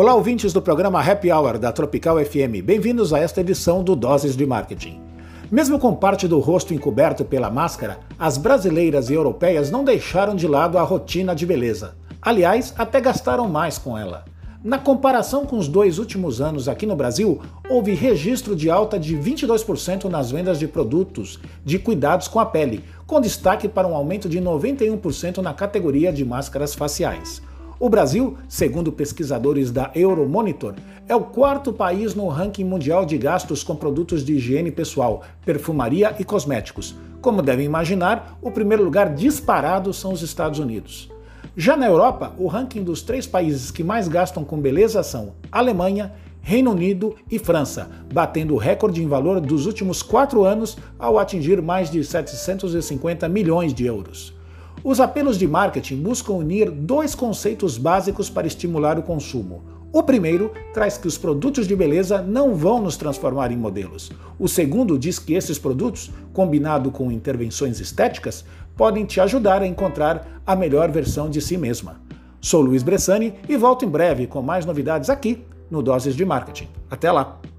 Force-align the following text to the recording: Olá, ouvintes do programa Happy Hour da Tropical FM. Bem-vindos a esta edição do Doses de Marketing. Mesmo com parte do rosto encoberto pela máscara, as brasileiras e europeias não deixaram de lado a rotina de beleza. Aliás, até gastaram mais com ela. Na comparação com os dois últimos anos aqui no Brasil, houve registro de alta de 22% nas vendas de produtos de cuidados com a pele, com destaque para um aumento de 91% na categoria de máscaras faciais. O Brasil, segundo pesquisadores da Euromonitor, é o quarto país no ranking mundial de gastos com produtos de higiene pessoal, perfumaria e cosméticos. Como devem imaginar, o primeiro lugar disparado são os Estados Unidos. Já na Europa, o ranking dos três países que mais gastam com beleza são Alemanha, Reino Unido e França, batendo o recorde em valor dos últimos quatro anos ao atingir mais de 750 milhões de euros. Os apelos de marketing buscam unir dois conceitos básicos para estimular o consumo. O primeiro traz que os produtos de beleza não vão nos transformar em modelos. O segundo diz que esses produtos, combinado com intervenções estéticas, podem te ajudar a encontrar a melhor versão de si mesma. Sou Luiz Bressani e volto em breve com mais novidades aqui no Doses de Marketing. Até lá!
Olá, 0.00 0.14
ouvintes 0.14 0.54
do 0.54 0.62
programa 0.62 0.98
Happy 0.98 1.30
Hour 1.30 1.58
da 1.58 1.70
Tropical 1.70 2.24
FM. 2.24 2.64
Bem-vindos 2.64 3.12
a 3.12 3.18
esta 3.18 3.42
edição 3.42 3.84
do 3.84 3.94
Doses 3.94 4.34
de 4.34 4.46
Marketing. 4.46 4.98
Mesmo 5.52 5.78
com 5.78 5.94
parte 5.94 6.26
do 6.26 6.38
rosto 6.38 6.72
encoberto 6.72 7.22
pela 7.22 7.50
máscara, 7.50 7.98
as 8.18 8.38
brasileiras 8.38 9.10
e 9.10 9.12
europeias 9.12 9.70
não 9.70 9.84
deixaram 9.84 10.34
de 10.34 10.48
lado 10.48 10.78
a 10.78 10.82
rotina 10.82 11.34
de 11.34 11.44
beleza. 11.44 11.96
Aliás, 12.22 12.72
até 12.78 12.98
gastaram 12.98 13.46
mais 13.46 13.76
com 13.76 13.98
ela. 13.98 14.24
Na 14.64 14.78
comparação 14.78 15.44
com 15.44 15.58
os 15.58 15.68
dois 15.68 15.98
últimos 15.98 16.40
anos 16.40 16.66
aqui 16.66 16.86
no 16.86 16.96
Brasil, 16.96 17.38
houve 17.68 17.92
registro 17.92 18.56
de 18.56 18.70
alta 18.70 18.98
de 18.98 19.14
22% 19.14 20.04
nas 20.04 20.30
vendas 20.30 20.58
de 20.58 20.66
produtos 20.66 21.38
de 21.62 21.78
cuidados 21.78 22.26
com 22.26 22.40
a 22.40 22.46
pele, 22.46 22.82
com 23.06 23.20
destaque 23.20 23.68
para 23.68 23.86
um 23.86 23.94
aumento 23.94 24.30
de 24.30 24.40
91% 24.40 25.42
na 25.42 25.52
categoria 25.52 26.10
de 26.10 26.24
máscaras 26.24 26.74
faciais. 26.74 27.42
O 27.82 27.88
Brasil, 27.88 28.36
segundo 28.46 28.92
pesquisadores 28.92 29.70
da 29.70 29.90
Euromonitor, 29.94 30.74
é 31.08 31.16
o 31.16 31.22
quarto 31.22 31.72
país 31.72 32.14
no 32.14 32.28
ranking 32.28 32.62
mundial 32.62 33.06
de 33.06 33.16
gastos 33.16 33.64
com 33.64 33.74
produtos 33.74 34.22
de 34.22 34.34
higiene 34.34 34.70
pessoal, 34.70 35.22
perfumaria 35.46 36.14
e 36.18 36.22
cosméticos. 36.22 36.94
Como 37.22 37.40
devem 37.40 37.64
imaginar, 37.64 38.38
o 38.42 38.50
primeiro 38.50 38.84
lugar 38.84 39.14
disparado 39.14 39.94
são 39.94 40.12
os 40.12 40.20
Estados 40.20 40.58
Unidos. 40.58 41.10
Já 41.56 41.74
na 41.74 41.86
Europa, 41.86 42.34
o 42.36 42.48
ranking 42.48 42.84
dos 42.84 43.00
três 43.00 43.26
países 43.26 43.70
que 43.70 43.82
mais 43.82 44.08
gastam 44.08 44.44
com 44.44 44.60
beleza 44.60 45.02
são 45.02 45.32
Alemanha, 45.50 46.12
Reino 46.42 46.72
Unido 46.72 47.16
e 47.30 47.38
França, 47.38 47.88
batendo 48.12 48.52
o 48.52 48.58
recorde 48.58 49.02
em 49.02 49.08
valor 49.08 49.40
dos 49.40 49.64
últimos 49.64 50.02
quatro 50.02 50.44
anos 50.44 50.76
ao 50.98 51.18
atingir 51.18 51.62
mais 51.62 51.90
de 51.90 52.04
750 52.04 53.26
milhões 53.26 53.72
de 53.72 53.86
euros. 53.86 54.38
Os 54.82 54.98
apelos 54.98 55.38
de 55.38 55.46
marketing 55.46 55.96
buscam 56.00 56.32
unir 56.32 56.70
dois 56.70 57.14
conceitos 57.14 57.76
básicos 57.76 58.30
para 58.30 58.46
estimular 58.46 58.98
o 58.98 59.02
consumo. 59.02 59.62
O 59.92 60.02
primeiro 60.02 60.52
traz 60.72 60.96
que 60.96 61.08
os 61.08 61.18
produtos 61.18 61.66
de 61.66 61.76
beleza 61.76 62.22
não 62.22 62.54
vão 62.54 62.80
nos 62.80 62.96
transformar 62.96 63.50
em 63.50 63.56
modelos. 63.56 64.10
O 64.38 64.48
segundo 64.48 64.98
diz 64.98 65.18
que 65.18 65.34
esses 65.34 65.58
produtos, 65.58 66.10
combinado 66.32 66.90
com 66.90 67.10
intervenções 67.10 67.80
estéticas, 67.80 68.44
podem 68.76 69.04
te 69.04 69.20
ajudar 69.20 69.62
a 69.62 69.66
encontrar 69.66 70.40
a 70.46 70.56
melhor 70.56 70.90
versão 70.90 71.28
de 71.28 71.40
si 71.40 71.58
mesma. 71.58 72.00
Sou 72.40 72.62
Luiz 72.62 72.82
Bressani 72.82 73.34
e 73.48 73.56
volto 73.56 73.84
em 73.84 73.88
breve 73.88 74.26
com 74.26 74.40
mais 74.40 74.64
novidades 74.64 75.10
aqui 75.10 75.44
no 75.70 75.82
Doses 75.82 76.16
de 76.16 76.24
Marketing. 76.24 76.68
Até 76.88 77.12
lá! 77.12 77.49